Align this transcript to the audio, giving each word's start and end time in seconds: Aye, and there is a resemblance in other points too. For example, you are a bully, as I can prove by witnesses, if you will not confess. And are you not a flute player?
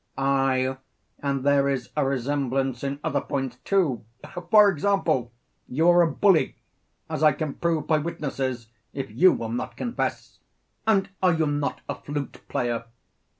Aye, 0.17 0.77
and 1.19 1.43
there 1.43 1.69
is 1.69 1.91
a 1.95 2.03
resemblance 2.03 2.83
in 2.83 2.99
other 3.03 3.21
points 3.21 3.57
too. 3.57 4.03
For 4.49 4.67
example, 4.67 5.31
you 5.67 5.89
are 5.89 6.01
a 6.01 6.09
bully, 6.11 6.55
as 7.07 7.21
I 7.21 7.33
can 7.33 7.53
prove 7.53 7.85
by 7.85 7.99
witnesses, 7.99 8.71
if 8.93 9.11
you 9.11 9.31
will 9.31 9.49
not 9.51 9.77
confess. 9.77 10.39
And 10.87 11.09
are 11.21 11.33
you 11.33 11.45
not 11.45 11.81
a 11.87 11.93
flute 11.93 12.41
player? 12.49 12.85